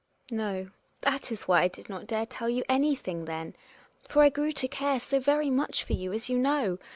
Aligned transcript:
No; 0.31 0.71
that 1.01 1.31
is 1.31 1.43
why 1.43 1.61
I 1.61 1.67
did 1.67 1.87
not 1.87 2.07
dare 2.07 2.25
tell 2.25 2.49
you 2.49 2.63
any 2.67 2.95
thing 2.95 3.25
then. 3.25 3.55
For 4.01 4.23
I 4.23 4.29
grew 4.29 4.51
to 4.51 4.67
care 4.67 4.99
so 4.99 5.19
very 5.19 5.51
much 5.51 5.83
for 5.83 5.93
you, 5.93 6.11
as 6.11 6.27
you 6.27 6.39
know. 6.39 6.79